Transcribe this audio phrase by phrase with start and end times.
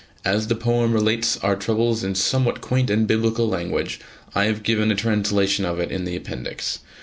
[0.25, 3.99] As the poem relates our troubles in somewhat quaint and biblical language,
[4.33, 6.79] I have given a translation of it in the appendix.